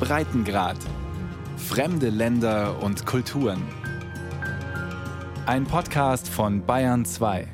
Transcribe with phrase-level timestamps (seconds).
[0.00, 0.78] Breitengrad.
[1.56, 3.62] Fremde Länder und Kulturen.
[5.46, 7.48] Ein Podcast von Bayern 2.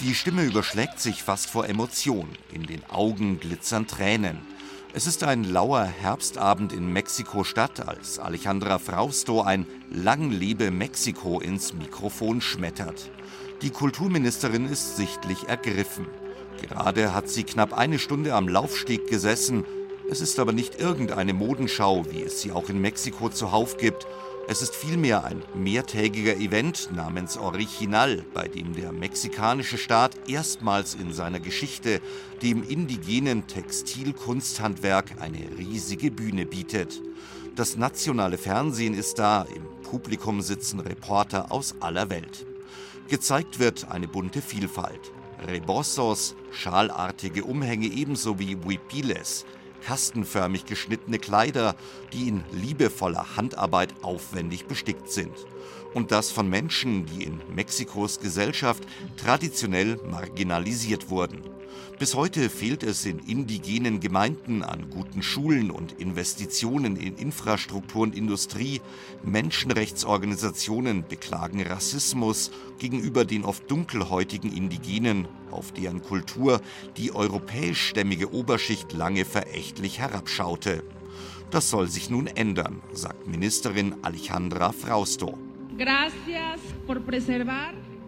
[0.00, 2.30] Die Stimme überschlägt sich fast vor Emotion.
[2.52, 4.38] In den Augen glitzern Tränen.
[4.92, 11.74] Es ist ein lauer Herbstabend in Mexiko-Stadt, als Alejandra Frausto ein Lang lebe Mexiko ins
[11.74, 13.10] Mikrofon schmettert.
[13.62, 16.06] Die Kulturministerin ist sichtlich ergriffen.
[16.62, 19.64] Gerade hat sie knapp eine Stunde am Laufsteg gesessen.
[20.10, 24.06] Es ist aber nicht irgendeine Modenschau, wie es sie auch in Mexiko zuhauf gibt.
[24.48, 31.12] Es ist vielmehr ein mehrtägiger Event namens Original, bei dem der mexikanische Staat erstmals in
[31.12, 32.00] seiner Geschichte
[32.40, 37.02] dem indigenen Textilkunsthandwerk eine riesige Bühne bietet.
[37.56, 42.46] Das nationale Fernsehen ist da, im Publikum sitzen Reporter aus aller Welt.
[43.08, 45.12] Gezeigt wird eine bunte Vielfalt.
[45.46, 49.46] Rebossos, schalartige Umhänge ebenso wie Huipiles,
[49.84, 51.74] kastenförmig geschnittene Kleider,
[52.12, 55.34] die in liebevoller Handarbeit aufwendig bestickt sind.
[55.94, 58.84] Und das von Menschen, die in Mexikos Gesellschaft
[59.16, 61.42] traditionell marginalisiert wurden.
[62.00, 68.14] Bis heute fehlt es in indigenen Gemeinden an guten Schulen und Investitionen in Infrastruktur und
[68.14, 68.80] Industrie.
[69.22, 76.62] Menschenrechtsorganisationen beklagen Rassismus gegenüber den oft dunkelhäutigen Indigenen, auf deren Kultur
[76.96, 80.82] die europäischstämmige Oberschicht lange verächtlich herabschaute.
[81.50, 85.49] Das soll sich nun ändern, sagt Ministerin Alejandra Frausto.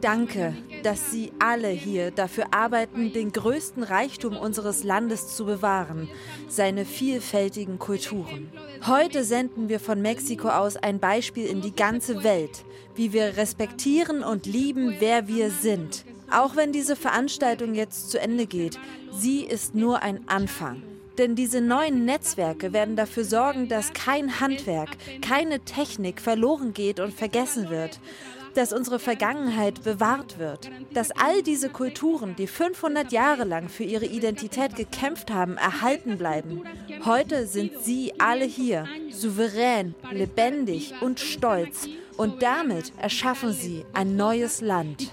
[0.03, 6.11] Danke, dass Sie alle hier dafür arbeiten, den größten Reichtum unseres Landes zu bewahren,
[6.49, 8.53] seine vielfältigen Kulturen.
[8.87, 14.23] Heute senden wir von Mexiko aus ein Beispiel in die ganze Welt, wie wir respektieren
[14.23, 16.05] und lieben, wer wir sind.
[16.31, 18.79] Auch wenn diese Veranstaltung jetzt zu Ende geht,
[19.13, 20.83] sie ist nur ein Anfang.
[21.19, 27.13] Denn diese neuen Netzwerke werden dafür sorgen, dass kein Handwerk, keine Technik verloren geht und
[27.13, 28.01] vergessen wird
[28.55, 34.07] dass unsere Vergangenheit bewahrt wird, dass all diese Kulturen, die 500 Jahre lang für ihre
[34.07, 36.63] Identität gekämpft haben, erhalten bleiben.
[37.05, 41.89] Heute sind sie alle hier, souverän, lebendig und stolz.
[42.17, 45.11] Und damit erschaffen sie ein neues Land.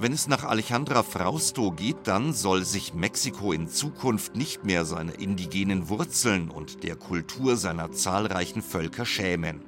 [0.00, 5.18] Wenn es nach Alejandra Frausto geht, dann soll sich Mexiko in Zukunft nicht mehr seiner
[5.18, 9.60] indigenen Wurzeln und der Kultur seiner zahlreichen Völker schämen,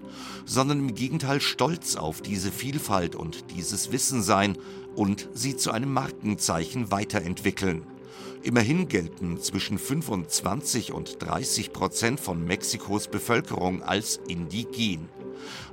[0.44, 4.56] sondern im Gegenteil stolz auf diese Vielfalt und dieses Wissen sein
[4.94, 7.82] und sie zu einem Markenzeichen weiterentwickeln.
[8.44, 15.08] Immerhin gelten zwischen 25 und 30 Prozent von Mexikos Bevölkerung als indigen.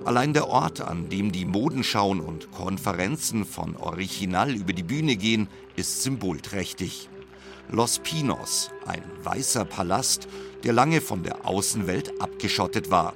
[0.05, 5.47] Allein der Ort, an dem die Modenschauen und Konferenzen von Original über die Bühne gehen,
[5.75, 7.09] ist symbolträchtig.
[7.69, 10.27] Los Pinos, ein weißer Palast,
[10.63, 13.13] der lange von der Außenwelt abgeschottet war.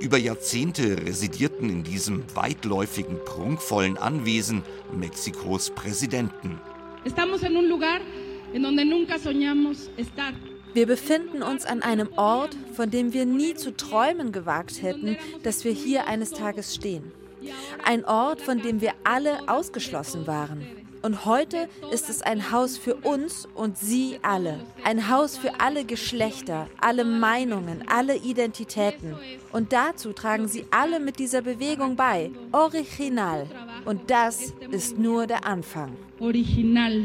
[0.00, 4.62] Über Jahrzehnte residierten in diesem weitläufigen, prunkvollen Anwesen
[4.98, 6.58] Mexikos Präsidenten.
[7.04, 8.00] Estamos en un lugar
[8.52, 10.34] en donde nunca soñamos estar.
[10.74, 15.64] Wir befinden uns an einem Ort, von dem wir nie zu träumen gewagt hätten, dass
[15.64, 17.12] wir hier eines Tages stehen.
[17.84, 20.66] Ein Ort, von dem wir alle ausgeschlossen waren.
[21.02, 24.60] Und heute ist es ein Haus für uns und Sie alle.
[24.84, 29.16] Ein Haus für alle Geschlechter, alle Meinungen, alle Identitäten.
[29.50, 32.30] Und dazu tragen Sie alle mit dieser Bewegung bei.
[32.52, 33.48] Original.
[33.84, 35.96] Und das ist nur der Anfang.
[36.20, 37.02] Original.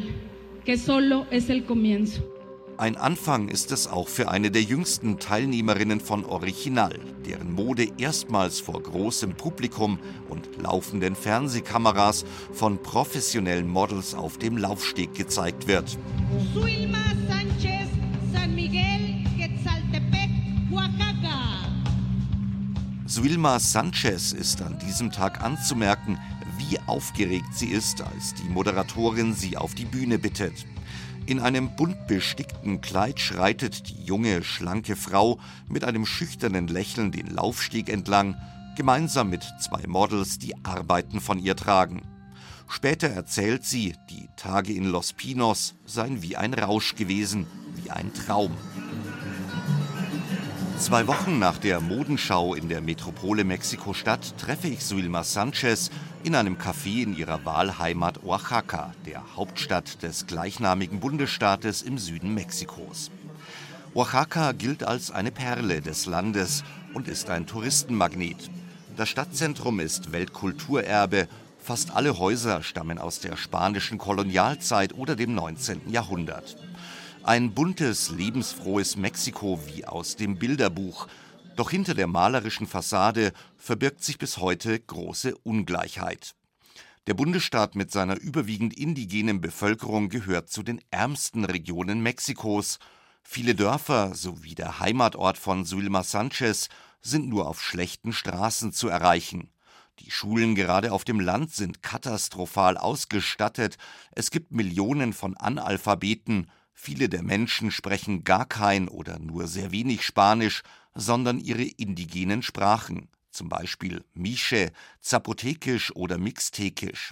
[0.64, 2.37] Que solo es el comienzo.
[2.80, 8.60] Ein Anfang ist es auch für eine der jüngsten Teilnehmerinnen von Original, deren Mode erstmals
[8.60, 9.98] vor großem Publikum
[10.30, 12.24] und laufenden Fernsehkameras
[12.54, 15.98] von professionellen Models auf dem Laufsteg gezeigt wird.
[16.54, 17.90] Suilma Sanchez,
[18.32, 20.30] San Miguel, Quetzaltepec,
[20.72, 21.72] Oaxaca.
[23.08, 26.20] Suilma Sanchez ist an diesem Tag anzumerken,
[26.60, 30.68] wie aufgeregt sie ist, als die Moderatorin sie auf die Bühne bittet.
[31.28, 37.28] In einem bunt bestickten Kleid schreitet die junge, schlanke Frau mit einem schüchternen Lächeln den
[37.28, 38.38] Laufsteg entlang,
[38.78, 42.04] gemeinsam mit zwei Models, die Arbeiten von ihr tragen.
[42.70, 47.46] Später erzählt sie, die Tage in Los Pinos seien wie ein Rausch gewesen,
[47.76, 48.54] wie ein Traum.
[50.80, 55.90] Zwei Wochen nach der Modenschau in der Metropole Mexiko-Stadt treffe ich Suilma Sanchez
[56.24, 63.10] in einem Café in ihrer Wahlheimat Oaxaca, der Hauptstadt des gleichnamigen Bundesstaates im Süden Mexikos.
[63.96, 66.64] Oaxaca gilt als eine Perle des Landes
[66.94, 68.52] und ist ein Touristenmagnet.
[68.96, 71.28] Das Stadtzentrum ist Weltkulturerbe.
[71.60, 75.90] Fast alle Häuser stammen aus der spanischen Kolonialzeit oder dem 19.
[75.90, 76.56] Jahrhundert.
[77.28, 81.10] Ein buntes, lebensfrohes Mexiko wie aus dem Bilderbuch.
[81.58, 86.36] Doch hinter der malerischen Fassade verbirgt sich bis heute große Ungleichheit.
[87.06, 92.80] Der Bundesstaat mit seiner überwiegend indigenen Bevölkerung gehört zu den ärmsten Regionen Mexikos.
[93.24, 96.70] Viele Dörfer sowie der Heimatort von Zulma Sanchez
[97.02, 99.50] sind nur auf schlechten Straßen zu erreichen.
[100.00, 103.78] Die Schulen gerade auf dem Land sind katastrophal ausgestattet.
[104.12, 106.50] Es gibt Millionen von Analphabeten.
[106.80, 110.62] Viele der Menschen sprechen gar kein oder nur sehr wenig Spanisch,
[110.94, 114.72] sondern ihre indigenen Sprachen zum Beispiel Mische,
[115.02, 117.12] Zapotekisch oder Mixtekisch.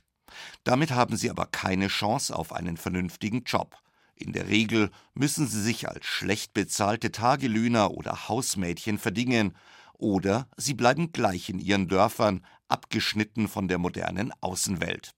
[0.63, 3.75] Damit haben sie aber keine Chance auf einen vernünftigen Job.
[4.15, 9.57] In der Regel müssen sie sich als schlecht bezahlte Tagelöhner oder Hausmädchen verdingen,
[9.93, 15.15] oder sie bleiben gleich in ihren Dörfern, abgeschnitten von der modernen Außenwelt.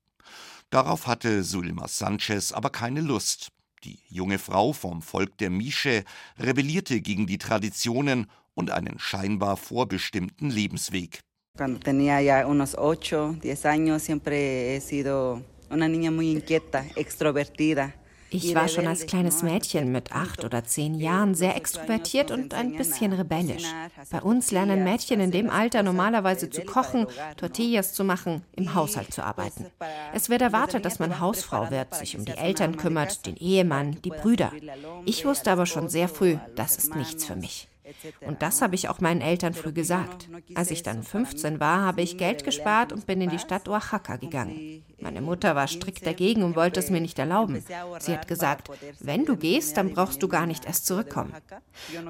[0.70, 3.52] Darauf hatte Sulma Sanchez aber keine Lust.
[3.88, 6.04] Die junge Frau vom Volk der Mische
[6.38, 11.22] rebellierte gegen die Traditionen und einen scheinbar vorbestimmten Lebensweg.
[11.58, 17.96] Cuando tenía ya unos ocho, diez años, siempre he sido una niña muy inquieta, extrovertida.
[18.30, 22.76] Ich war schon als kleines Mädchen mit acht oder zehn Jahren sehr extrovertiert und ein
[22.76, 23.64] bisschen rebellisch.
[24.12, 27.08] Bei uns lernen Mädchen in dem Alter normalerweise zu kochen,
[27.38, 29.68] Tortillas zu machen, im Haushalt zu arbeiten.
[30.14, 34.10] Es wird erwartet, dass man Hausfrau wird, sich um die Eltern kümmert, den Ehemann, die
[34.10, 34.52] Brüder.
[35.06, 37.68] Ich wusste aber schon sehr früh, das ist nichts für mich.
[38.26, 40.30] Und das habe ich auch meinen Eltern früh gesagt.
[40.56, 44.18] Als ich dann 15 war, habe ich Geld gespart und bin in die Stadt Oaxaca
[44.18, 44.84] gegangen.
[45.00, 47.64] Meine Mutter war strikt dagegen und wollte es mir nicht erlauben.
[48.00, 48.70] Sie hat gesagt,
[49.00, 51.34] wenn du gehst, dann brauchst du gar nicht erst zurückkommen.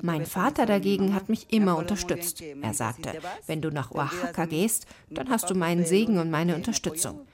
[0.01, 2.41] Mein Vater dagegen hat mich immer unterstützt.
[2.41, 7.27] Er sagte, wenn du nach Oaxaca gehst, dann hast du meinen Segen und meine Unterstützung.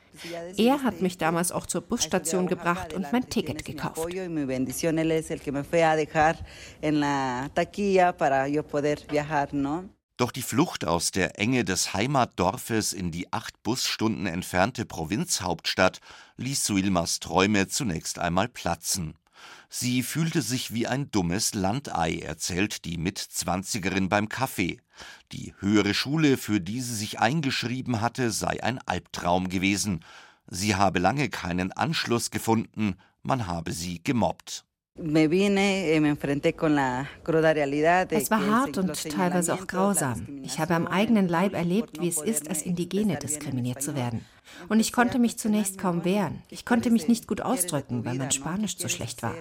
[0.58, 4.00] Er hat mich damals auch zur Busstation gebracht und mein Ticket gekauft.
[10.18, 16.02] Doch die Flucht aus der Enge des Heimatdorfes in die acht Busstunden entfernte Provinzhauptstadt
[16.38, 19.16] ließ Suilmas Träume zunächst einmal platzen.
[19.76, 24.80] Sie fühlte sich wie ein dummes Landei, erzählt die Mitzwanzigerin beim Kaffee.
[25.32, 30.06] Die höhere Schule, für die sie sich eingeschrieben hatte, sei ein Albtraum gewesen.
[30.46, 34.64] Sie habe lange keinen Anschluss gefunden, man habe sie gemobbt.
[38.12, 40.28] Es war hart und teilweise auch grausam.
[40.44, 44.24] Ich habe am eigenen Leib erlebt, wie es ist, als Indigene diskriminiert zu werden.
[44.70, 46.44] Und ich konnte mich zunächst kaum wehren.
[46.52, 49.34] Ich konnte mich nicht gut ausdrücken, weil mein Spanisch zu schlecht war.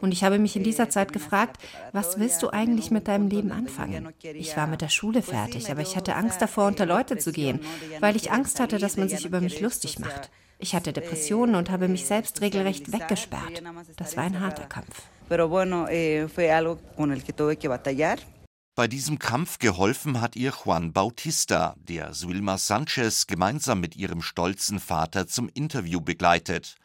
[0.00, 1.60] Und ich habe mich in dieser Zeit gefragt,
[1.90, 4.10] was willst du eigentlich mit deinem Leben anfangen?
[4.22, 7.58] Ich war mit der Schule fertig, aber ich hatte Angst davor, unter Leute zu gehen,
[7.98, 10.30] weil ich Angst hatte, dass man sich über mich lustig macht.
[10.60, 13.62] Ich hatte Depressionen und habe mich selbst regelrecht weggesperrt.
[13.96, 15.02] Das war ein harter Kampf.
[15.30, 16.26] Eh,
[18.74, 24.80] Bei diesem Kampf geholfen hat ihr Juan Bautista, der Suilma Sanchez gemeinsam mit ihrem stolzen
[24.80, 26.76] Vater zum Interview begleitet.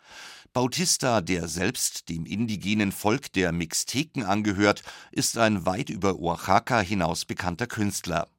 [0.53, 7.25] Bautista, der selbst dem indigenen Volk der Mixteken angehört, ist ein weit über Oaxaca hinaus
[7.25, 8.29] bekannter Künstler.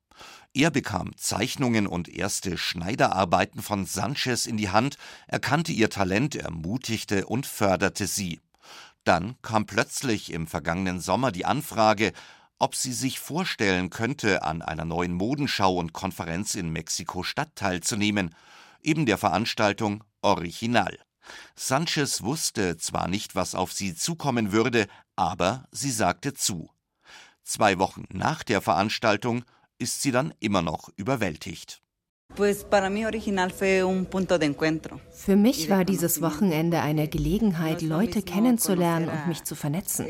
[0.56, 7.26] Er bekam Zeichnungen und erste Schneiderarbeiten von Sanchez in die Hand, erkannte ihr Talent, ermutigte
[7.26, 8.40] und förderte sie.
[9.04, 12.14] Dann kam plötzlich im vergangenen Sommer die Anfrage,
[12.58, 18.34] ob sie sich vorstellen könnte, an einer neuen Modenschau und Konferenz in Mexiko-Stadt teilzunehmen,
[18.80, 20.98] eben der Veranstaltung Original.
[21.54, 24.86] Sanchez wusste zwar nicht, was auf sie zukommen würde,
[25.16, 26.70] aber sie sagte zu.
[27.42, 29.44] Zwei Wochen nach der Veranstaltung
[29.78, 31.82] ist sie dann immer noch überwältigt.
[35.10, 40.06] Für mich war dieses Wochenende eine Gelegenheit, Leute kennenzulernen und mich zu vernetzen.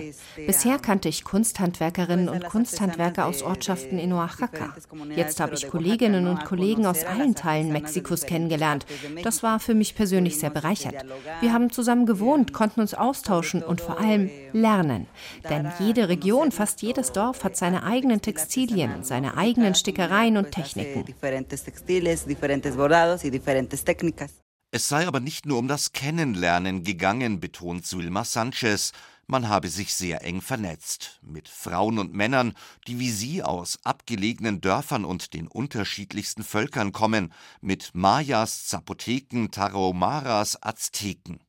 [0.47, 4.75] Bisher kannte ich Kunsthandwerkerinnen und Kunsthandwerker aus Ortschaften in Oaxaca.
[5.14, 8.85] Jetzt habe ich Kolleginnen und Kollegen aus allen Teilen Mexikos kennengelernt.
[9.23, 10.97] Das war für mich persönlich sehr bereichernd.
[11.40, 15.06] Wir haben zusammen gewohnt, konnten uns austauschen und vor allem lernen.
[15.49, 21.04] Denn jede Region, fast jedes Dorf hat seine eigenen Textilien, seine eigenen Stickereien und Techniken
[22.25, 24.32] diferentes bordados y diferentes técnicas.
[24.73, 28.92] Es sei aber nicht nur um das Kennenlernen gegangen, betont Zulma Sanchez.
[29.28, 32.54] Man habe sich sehr eng vernetzt mit Frauen und Männern,
[32.87, 40.62] die wie sie aus abgelegenen Dörfern und den unterschiedlichsten Völkern kommen, mit Mayas, Zapoteken, Tarahumaras,
[40.62, 41.40] Azteken.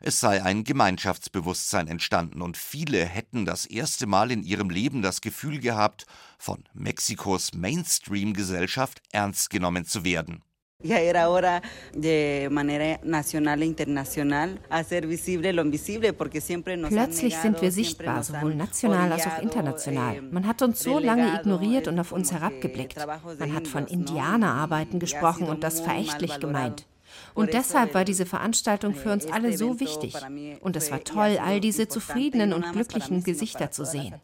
[0.00, 5.20] Es sei ein Gemeinschaftsbewusstsein entstanden und viele hätten das erste Mal in ihrem Leben das
[5.20, 6.06] Gefühl gehabt,
[6.38, 10.42] von Mexikos Mainstream-Gesellschaft ernst genommen zu werden.
[10.82, 11.62] Ya era hora
[11.94, 17.72] de manera nacional e internacional hacer visible lo invisible, porque siempre nos Plötzlich sind wir
[17.72, 20.20] sichtbar, sowohl national als auch international.
[20.20, 22.98] Man hat uns so lange ignoriert und auf uns herabgeblickt.
[23.38, 26.86] Man hat von Indianerarbeiten gesprochen und das verächtlich gemeint.
[27.34, 30.14] Und deshalb war diese Veranstaltung für uns alle so wichtig.
[30.60, 34.14] Und es war toll, all diese zufriedenen und glücklichen Gesichter zu sehen.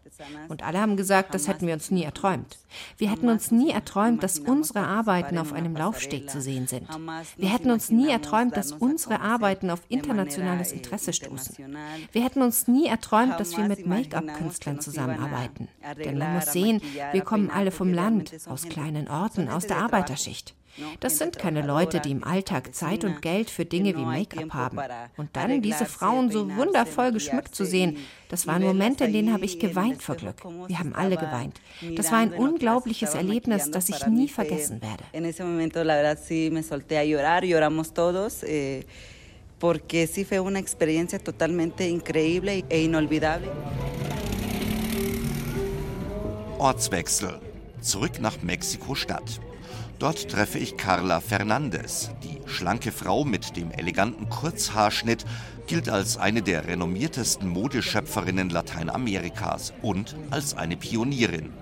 [0.49, 2.59] Und alle haben gesagt, das hätten wir uns nie erträumt.
[2.97, 6.89] Wir hätten uns nie erträumt, dass unsere Arbeiten auf einem Laufsteg zu sehen sind.
[7.37, 11.57] Wir hätten uns nie erträumt, dass unsere Arbeiten auf internationales Interesse stoßen.
[12.13, 15.69] Wir hätten uns nie erträumt, dass wir mit Make-up-Künstlern zusammenarbeiten.
[16.05, 16.81] Denn man muss sehen,
[17.13, 20.55] wir kommen alle vom Land, aus kleinen Orten, aus der Arbeiterschicht.
[21.01, 24.79] Das sind keine Leute, die im Alltag Zeit und Geld für Dinge wie Make-up haben.
[25.17, 27.99] Und dann diese Frauen so wundervoll geschmückt zu sehen,
[28.29, 30.37] das waren Momente, in denen habe ich geweint vor Glück.
[30.67, 31.61] Wir haben alle geweint.
[31.97, 35.05] Das war ein unglaubliches Erlebnis, das ich nie vergessen werde.
[39.63, 43.49] Porque sí fue una experiencia totalmente increíble e inolvidable.
[46.59, 47.39] Ortswechsel.
[47.81, 49.41] Zurück nach Mexiko-Stadt.
[50.03, 52.11] Dort treffe ich Carla Fernandez.
[52.25, 55.25] Die schlanke Frau mit dem eleganten Kurzhaarschnitt
[55.69, 61.53] gilt als eine der renommiertesten Modeschöpferinnen Lateinamerikas und als eine Pionierin.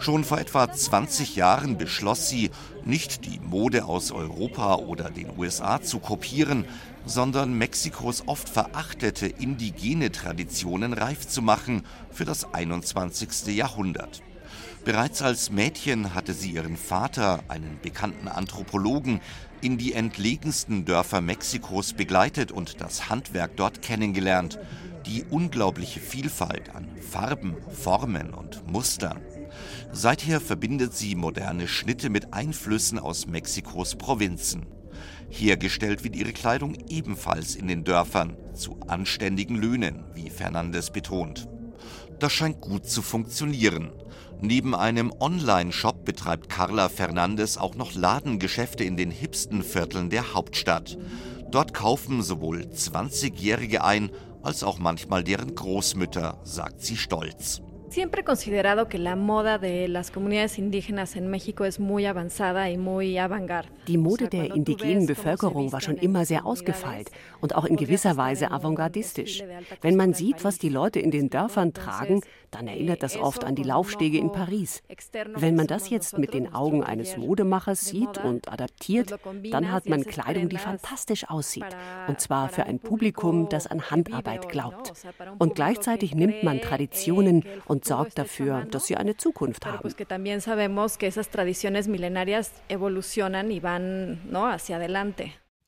[0.00, 2.50] Schon vor etwa 20 Jahren beschloss sie,
[2.84, 6.66] nicht die Mode aus Europa oder den USA zu kopieren,
[7.06, 13.46] sondern Mexikos oft verachtete indigene Traditionen reif zu machen für das 21.
[13.56, 14.20] Jahrhundert.
[14.88, 19.20] Bereits als Mädchen hatte sie ihren Vater, einen bekannten Anthropologen,
[19.60, 24.58] in die entlegensten Dörfer Mexikos begleitet und das Handwerk dort kennengelernt.
[25.04, 29.20] Die unglaubliche Vielfalt an Farben, Formen und Mustern.
[29.92, 34.64] Seither verbindet sie moderne Schnitte mit Einflüssen aus Mexikos Provinzen.
[35.28, 41.46] Hergestellt wird ihre Kleidung ebenfalls in den Dörfern, zu anständigen Löhnen, wie Fernandes betont.
[42.20, 43.92] Das scheint gut zu funktionieren.
[44.40, 50.96] Neben einem Online-Shop betreibt Carla Fernandes auch noch Ladengeschäfte in den hipsten Vierteln der Hauptstadt.
[51.50, 54.10] Dort kaufen sowohl 20-Jährige ein,
[54.42, 57.62] als auch manchmal deren Großmütter, sagt sie stolz.
[57.90, 62.70] Siempre he considerado que la moda de las comunidades indígenas en México es muy avanzada
[62.70, 63.70] y muy avant-garde.
[63.86, 68.50] Die Mode der indigenen Bevölkerung war schon immer sehr ausgefeilt und auch in gewisser Weise
[68.50, 69.42] avantgardistisch.
[69.80, 73.54] Wenn man sieht, was die Leute in den Dörfern tragen, dann erinnert das oft an
[73.54, 74.82] die Laufstege in Paris.
[75.34, 79.18] Wenn man das jetzt mit den Augen eines Modemachers sieht und adaptiert,
[79.50, 81.64] dann hat man Kleidung, die fantastisch aussieht.
[82.06, 84.92] Und zwar für ein Publikum, das an Handarbeit glaubt.
[85.38, 89.78] Und gleichzeitig nimmt man Traditionen und sorgt dafür, dass sie eine Zukunft haben.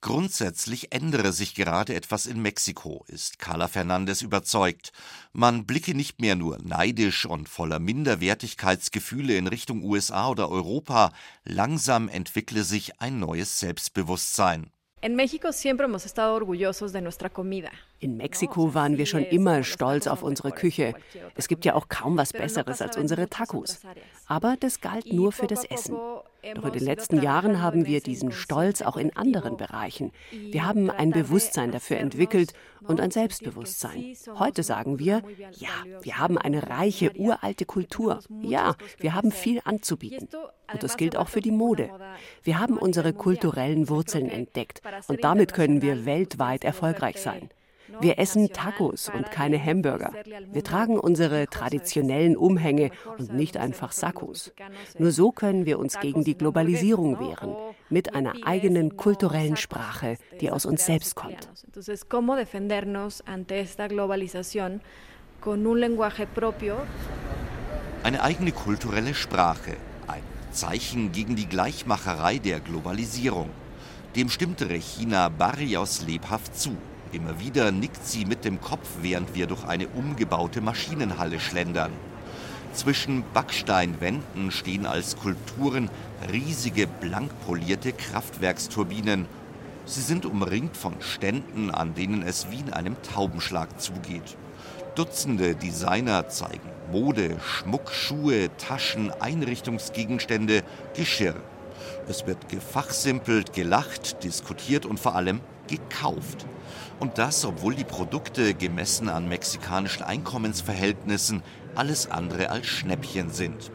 [0.03, 4.93] Grundsätzlich ändere sich gerade etwas in Mexiko, ist Carla Fernandez überzeugt.
[5.35, 11.13] Man blicke nicht mehr nur neidisch und voller Minderwertigkeitsgefühle in Richtung USA oder Europa,
[11.45, 14.73] langsam entwickle sich ein neues Selbstbewusstsein.
[15.03, 17.71] In México siempre hemos estado orgullosos de nuestra comida.
[18.01, 20.95] In Mexiko waren wir schon immer stolz auf unsere Küche.
[21.35, 23.81] Es gibt ja auch kaum was Besseres als unsere Tacos.
[24.27, 25.97] Aber das galt nur für das Essen.
[26.55, 30.13] Doch in den letzten Jahren haben wir diesen Stolz auch in anderen Bereichen.
[30.31, 34.17] Wir haben ein Bewusstsein dafür entwickelt und ein Selbstbewusstsein.
[34.39, 35.69] Heute sagen wir, ja,
[36.03, 38.21] wir haben eine reiche, uralte Kultur.
[38.43, 40.29] Ja, wir haben viel anzubieten.
[40.73, 41.91] Und das gilt auch für die Mode.
[42.43, 47.51] Wir haben unsere kulturellen Wurzeln entdeckt und damit können wir weltweit erfolgreich sein.
[48.01, 50.13] Wir essen Tacos und keine Hamburger.
[50.53, 54.53] Wir tragen unsere traditionellen Umhänge und nicht einfach Sakkos.
[54.99, 57.55] Nur so können wir uns gegen die Globalisierung wehren,
[57.89, 61.49] mit einer eigenen kulturellen Sprache, die aus uns selbst kommt.
[68.03, 73.51] Eine eigene kulturelle Sprache, ein Zeichen gegen die Gleichmacherei der Globalisierung.
[74.17, 76.77] Dem stimmte Regina Barrios lebhaft zu.
[77.13, 81.91] Immer wieder nickt sie mit dem Kopf, während wir durch eine umgebaute Maschinenhalle schlendern.
[82.73, 85.91] Zwischen Backsteinwänden stehen als Skulpturen
[86.33, 89.27] riesige blank polierte Kraftwerksturbinen.
[89.87, 94.37] Sie sind umringt von Ständen, an denen es wie in einem Taubenschlag zugeht.
[94.95, 100.63] Dutzende Designer zeigen Mode, Schmuck, Schuhe, Taschen, Einrichtungsgegenstände,
[100.95, 101.35] Geschirr.
[102.09, 106.47] Es wird gefachsimpelt, gelacht, diskutiert und vor allem gekauft.
[106.99, 111.43] Und das, obwohl die Produkte gemessen an mexikanischen Einkommensverhältnissen
[111.75, 113.71] alles andere als Schnäppchen sind.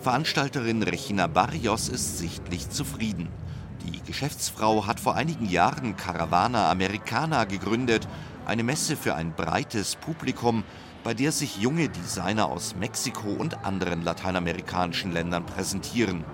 [0.00, 3.28] Veranstalterin Regina Barrios ist sichtlich zufrieden.
[3.84, 8.06] Die Geschäftsfrau hat vor einigen Jahren Caravana Americana gegründet,
[8.46, 10.64] eine Messe für ein breites Publikum,
[11.04, 16.24] bei der sich junge Designer aus Mexiko und anderen lateinamerikanischen Ländern präsentieren.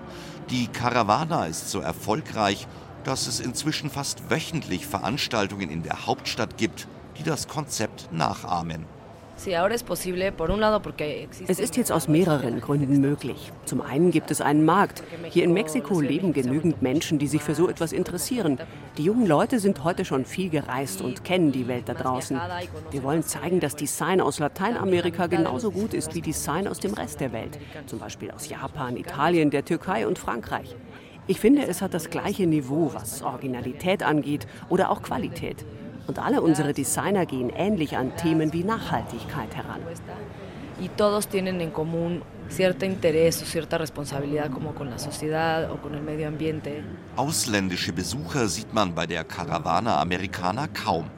[0.49, 2.67] Die Caravana ist so erfolgreich,
[3.07, 6.87] dass es inzwischen fast wöchentlich Veranstaltungen in der Hauptstadt gibt,
[7.17, 8.85] die das Konzept nachahmen.
[11.47, 13.51] Es ist jetzt aus mehreren Gründen möglich.
[13.65, 15.03] Zum einen gibt es einen Markt.
[15.29, 18.57] Hier in Mexiko leben genügend Menschen, die sich für so etwas interessieren.
[18.97, 22.41] Die jungen Leute sind heute schon viel gereist und kennen die Welt da draußen.
[22.91, 27.21] Wir wollen zeigen, dass Design aus Lateinamerika genauso gut ist wie Design aus dem Rest
[27.21, 27.57] der Welt.
[27.85, 30.75] Zum Beispiel aus Japan, Italien, der Türkei und Frankreich.
[31.29, 35.65] Ich finde, es hat das gleiche Niveau, was Originalität angeht oder auch Qualität.
[36.07, 39.81] Und alle unsere Designer gehen ähnlich an Themen wie Nachhaltigkeit heran.
[40.79, 45.81] Y todos tienen en común cierto interés o cierta responsabilidad como con la sociedad o
[45.81, 46.83] con el medio ambiente.
[47.17, 51.09] Ausländische Besucher sieht man bei der Caravana Americana kaum.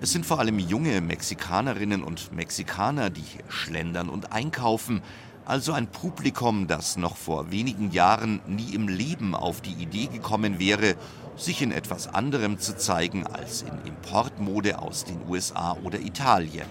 [0.00, 5.02] Es sind vor allem junge Mexikanerinnen und Mexikaner, die hier schlendern und einkaufen,
[5.46, 10.58] also ein Publikum, das noch vor wenigen Jahren nie im Leben auf die Idee gekommen
[10.58, 10.96] wäre,
[11.36, 16.66] sich in etwas anderem zu zeigen als in Importmode aus den USA oder Italien.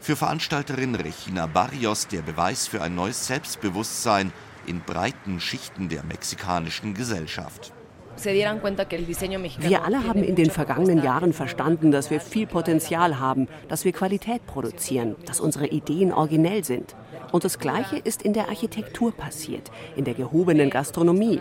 [0.00, 4.32] Für Veranstalterin Regina Barrios der Beweis für ein neues Selbstbewusstsein
[4.66, 7.72] in breiten Schichten der mexikanischen Gesellschaft.
[8.16, 13.92] Wir alle haben in den vergangenen Jahren verstanden, dass wir viel Potenzial haben, dass wir
[13.92, 16.94] Qualität produzieren, dass unsere Ideen originell sind.
[17.32, 21.40] Und das Gleiche ist in der Architektur passiert, in der gehobenen Gastronomie.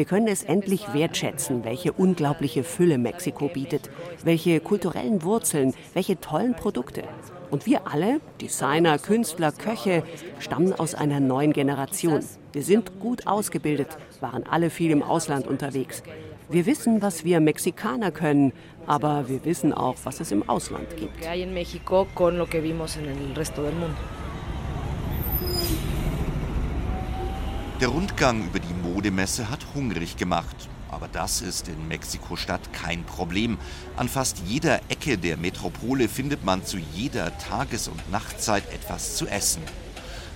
[0.00, 3.90] Wir können es endlich wertschätzen, welche unglaubliche Fülle Mexiko bietet,
[4.24, 7.02] welche kulturellen Wurzeln, welche tollen Produkte.
[7.50, 10.02] Und wir alle, Designer, Künstler, Köche,
[10.38, 12.24] stammen aus einer neuen Generation.
[12.54, 13.88] Wir sind gut ausgebildet,
[14.20, 16.02] waren alle viel im Ausland unterwegs.
[16.48, 18.54] Wir wissen, was wir Mexikaner können,
[18.86, 21.12] aber wir wissen auch, was es im Ausland gibt.
[27.80, 30.68] Der Rundgang über die Modemesse hat hungrig gemacht.
[30.90, 33.56] Aber das ist in Mexiko-Stadt kein Problem.
[33.96, 39.26] An fast jeder Ecke der Metropole findet man zu jeder Tages- und Nachtzeit etwas zu
[39.26, 39.62] essen.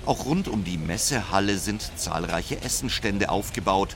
[0.06, 3.94] Auch rund um die Messehalle sind zahlreiche Essenstände aufgebaut.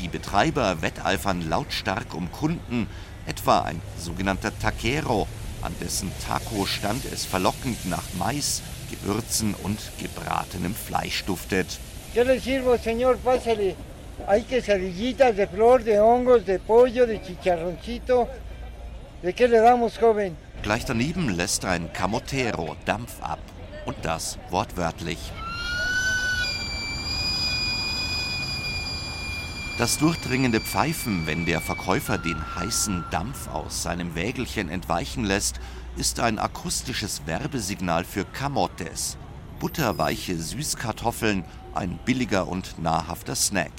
[0.00, 2.86] Die Betreiber wetteifern lautstark um Kunden,
[3.26, 5.26] etwa ein sogenannter Taquero,
[5.62, 11.80] an dessen Taco-Stand es verlockend nach Mais, Gewürzen und gebratenem Fleisch duftet.
[12.14, 13.74] Yo le sirvo, señor, pásale.
[14.28, 18.28] Hay quesadillitas de flor, de hongos, de pollo, de chicharroncito.
[19.20, 20.36] ¿De qué le damos, joven?
[20.62, 23.40] Gleich daneben lässt ein Camotero Dampf ab.
[23.84, 25.18] Und das wortwörtlich.
[29.76, 35.58] Das durchdringende Pfeifen, wenn der Verkäufer den heißen Dampf aus seinem Wägelchen entweichen lässt,
[35.96, 39.18] ist ein akustisches Werbesignal für Camotes,
[39.58, 43.72] butterweiche Süßkartoffeln, ein billiger und nahrhafter Snack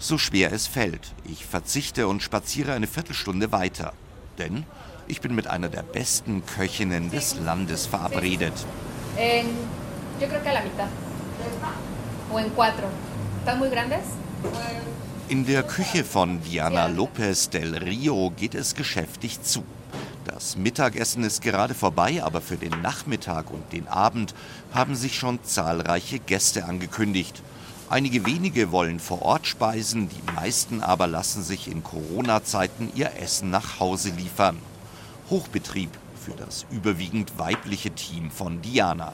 [0.00, 1.12] so schwer es fällt.
[1.24, 3.92] Ich verzichte und spaziere eine Viertelstunde weiter.
[4.38, 4.64] Denn
[5.06, 8.54] ich bin mit einer der besten Köchinnen des Landes verabredet.
[15.28, 19.62] In der Küche von Diana Lopez del Rio geht es geschäftig zu.
[20.32, 24.32] Das Mittagessen ist gerade vorbei, aber für den Nachmittag und den Abend
[24.72, 27.42] haben sich schon zahlreiche Gäste angekündigt.
[27.88, 33.50] Einige wenige wollen vor Ort speisen, die meisten aber lassen sich in Corona-Zeiten ihr Essen
[33.50, 34.56] nach Hause liefern.
[35.30, 35.90] Hochbetrieb
[36.24, 39.12] für das überwiegend weibliche Team von Diana.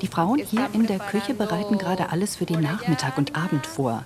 [0.00, 4.04] Die Frauen hier in der Küche bereiten gerade alles für den Nachmittag und Abend vor.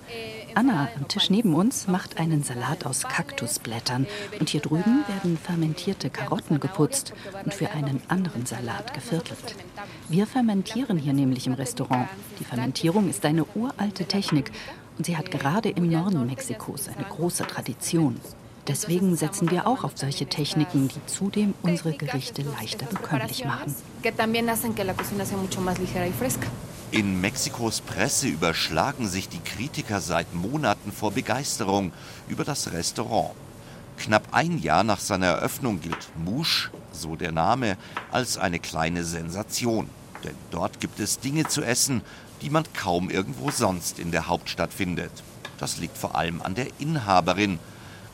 [0.57, 4.07] Anna am Tisch neben uns macht einen Salat aus Kaktusblättern
[4.39, 7.13] und hier drüben werden fermentierte Karotten geputzt
[7.45, 9.53] und für einen anderen Salat geviertelt.
[10.09, 12.09] Wir fermentieren hier nämlich im Restaurant.
[12.39, 14.51] Die Fermentierung ist eine uralte Technik
[14.97, 18.19] und sie hat gerade im Norden Mexikos eine große Tradition.
[18.67, 23.75] Deswegen setzen wir auch auf solche Techniken, die zudem unsere Gerichte leichter bekömmlich machen.
[26.89, 31.91] In Mexikos Presse überschlagen sich die Kritiker seit Monaten vor Begeisterung
[32.29, 33.31] über das Restaurant.
[33.97, 37.75] Knapp ein Jahr nach seiner Eröffnung gilt Musch, so der Name,
[38.09, 39.89] als eine kleine Sensation.
[40.23, 42.03] Denn dort gibt es Dinge zu essen,
[42.41, 45.11] die man kaum irgendwo sonst in der Hauptstadt findet.
[45.57, 47.59] Das liegt vor allem an der Inhaberin.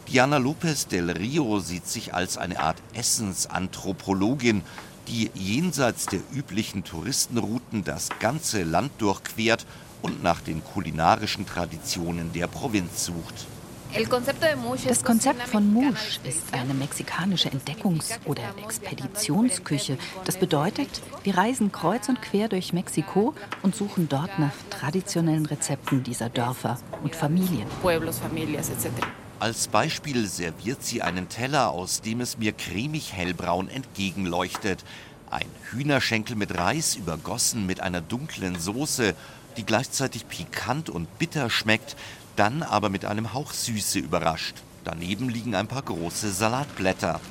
[0.08, 4.64] Diana Lopez del Rio sieht sich als eine Art Essensanthropologin,
[5.08, 9.66] die jenseits der üblichen Touristenrouten das ganze Land durchquert
[10.02, 13.48] und nach den kulinarischen Traditionen der Provinz sucht.
[14.88, 19.98] Das Konzept von Mouche ist eine mexikanische Entdeckungs- oder Expeditionsküche.
[20.26, 26.02] Das bedeutet, wir reisen kreuz und quer durch Mexiko und suchen dort nach traditionellen Rezepten
[26.02, 27.68] dieser Dörfer und Familien.
[29.44, 34.86] Als Beispiel serviert sie einen Teller, aus dem es mir cremig hellbraun entgegenleuchtet.
[35.30, 39.14] Ein Hühnerschenkel mit Reis übergossen mit einer dunklen Soße,
[39.58, 41.98] die gleichzeitig pikant und bitter schmeckt,
[42.38, 44.56] dann aber mit einem Hauch Süße überrascht.
[44.84, 47.22] Daneben liegen ein paar große Salatblätter.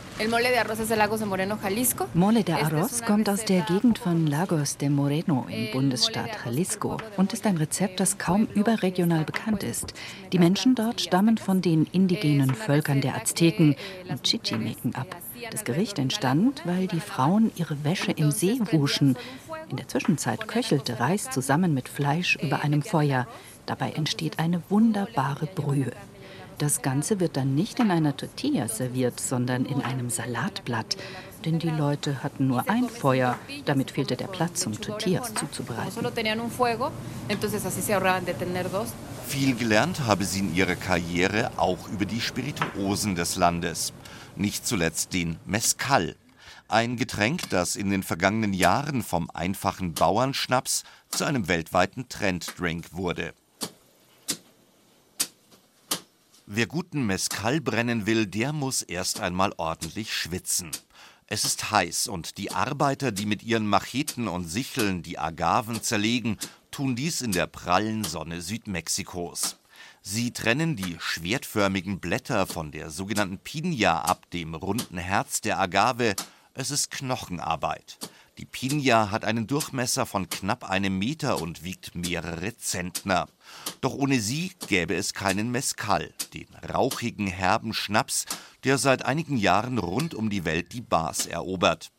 [2.14, 7.32] Mole de Arroz kommt aus der Gegend von Lagos de Moreno im Bundesstaat Jalisco und
[7.32, 9.94] ist ein Rezept, das kaum überregional bekannt ist.
[10.32, 13.76] Die Menschen dort stammen von den indigenen Völkern der Azteken
[14.08, 15.16] und Chichimeken ab.
[15.50, 19.16] Das Gericht entstand, weil die Frauen ihre Wäsche im See wuschen.
[19.68, 23.26] In der Zwischenzeit köchelte Reis zusammen mit Fleisch über einem Feuer.
[23.66, 25.92] Dabei entsteht eine wunderbare Brühe.
[26.58, 30.96] Das Ganze wird dann nicht in einer Tortilla serviert, sondern in einem Salatblatt.
[31.44, 36.06] Denn die Leute hatten nur ein Feuer, damit fehlte der Platz, um Tortillas zuzubereiten.
[39.26, 43.92] Viel gelernt habe sie in ihrer Karriere auch über die Spirituosen des Landes.
[44.36, 46.16] Nicht zuletzt den Mezcal.
[46.68, 53.34] Ein Getränk, das in den vergangenen Jahren vom einfachen Bauernschnaps zu einem weltweiten Trenddrink wurde.
[56.54, 60.70] Wer guten Mescal brennen will, der muss erst einmal ordentlich schwitzen.
[61.26, 66.36] Es ist heiß und die Arbeiter, die mit ihren Macheten und Sicheln die Agaven zerlegen,
[66.70, 69.60] tun dies in der prallen Sonne Südmexikos.
[70.02, 76.14] Sie trennen die schwertförmigen Blätter von der sogenannten Pinia ab, dem runden Herz der Agave.
[76.52, 77.96] Es ist Knochenarbeit.
[78.42, 83.28] Die Pinia hat einen Durchmesser von knapp einem Meter und wiegt mehrere Zentner.
[83.81, 88.26] Doch ohne sie gäbe es keinen Mescal, den rauchigen, herben Schnaps,
[88.64, 91.92] der seit einigen Jahren rund um die Welt die Bars erobert.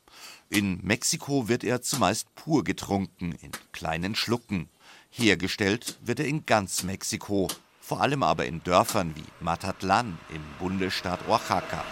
[0.50, 4.68] In Mexiko wird er zumeist pur getrunken, in kleinen Schlucken.
[5.12, 7.48] Hergestellt wird er in ganz Mexiko,
[7.80, 11.86] vor allem aber in Dörfern wie Matatlan im Bundesstaat Oaxaca.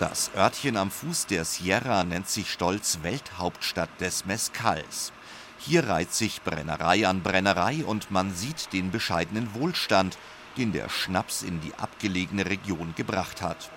[0.00, 5.12] Das Örtchen am Fuß der Sierra nennt sich stolz Welthauptstadt des Mezcals.
[5.58, 10.16] Hier reiht sich Brennerei an Brennerei und man sieht den bescheidenen Wohlstand,
[10.56, 13.70] den der Schnaps in die abgelegene Region gebracht hat.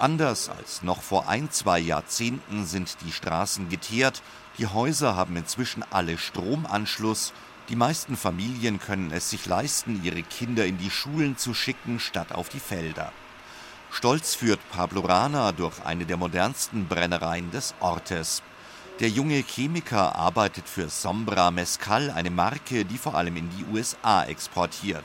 [0.00, 4.20] Anders als noch vor ein, zwei Jahrzehnten sind die Straßen geteert,
[4.58, 7.32] die Häuser haben inzwischen alle Stromanschluss,
[7.68, 12.32] die meisten Familien können es sich leisten, ihre Kinder in die Schulen zu schicken, statt
[12.32, 13.12] auf die Felder.
[13.92, 18.42] Stolz führt Pablo Rana durch eine der modernsten Brennereien des Ortes.
[19.00, 24.24] Der junge Chemiker arbeitet für Sombra Mescal, eine Marke, die vor allem in die USA
[24.24, 25.04] exportiert.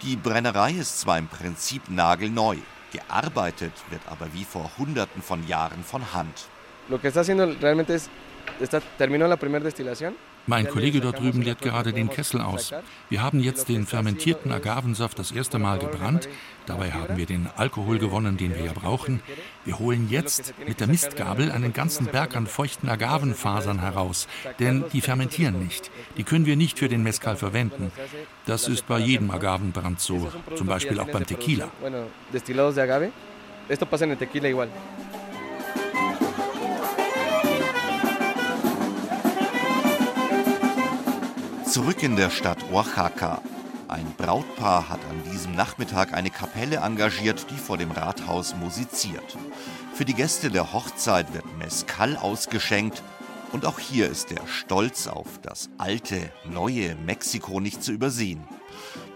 [0.00, 2.56] Die Brennerei ist zwar im Prinzip nagelneu,
[2.90, 6.48] gearbeitet wird aber wie vor Hunderten von Jahren von Hand.
[6.88, 8.08] Lo que está haciendo realmente es,
[8.60, 8.80] está,
[10.46, 12.72] mein Kollege dort drüben leert gerade den Kessel aus.
[13.08, 16.28] Wir haben jetzt den fermentierten Agavensaft das erste Mal gebrannt.
[16.66, 19.22] Dabei haben wir den Alkohol gewonnen, den wir ja brauchen.
[19.64, 24.26] Wir holen jetzt mit der Mistgabel einen ganzen Berg an feuchten Agavenfasern heraus,
[24.58, 25.90] denn die fermentieren nicht.
[26.16, 27.92] Die können wir nicht für den Mezcal verwenden.
[28.46, 31.70] Das ist bei jedem Agavenbrand so, zum Beispiel auch beim Tequila.
[33.68, 34.68] Esto pasa en el tequila igual.
[41.68, 43.42] Zurück in der Stadt Oaxaca.
[43.88, 49.36] Ein Brautpaar hat an diesem Nachmittag eine Kapelle engagiert, die vor dem Rathaus musiziert.
[49.92, 53.02] Für die Gäste der Hochzeit wird Mezcal ausgeschenkt
[53.50, 58.44] und auch hier ist der Stolz auf das alte, neue Mexiko nicht zu übersehen.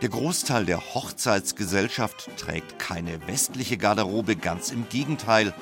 [0.02, 5.54] Der Großteil der Hochzeitsgesellschaft trägt keine westliche Garderobe, ganz im Gegenteil.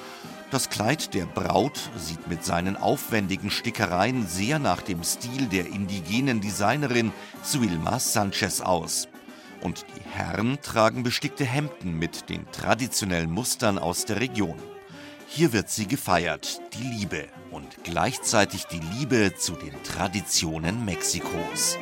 [0.50, 6.40] Das Kleid der Braut sieht mit seinen aufwendigen Stickereien sehr nach dem Stil der indigenen
[6.40, 9.08] Designerin Suilma Sanchez aus.
[9.60, 14.56] Und die Herren tragen bestickte Hemden mit den traditionellen Mustern aus der Region.
[15.26, 21.76] Hier wird sie gefeiert, die Liebe und gleichzeitig die Liebe zu den Traditionen Mexikos.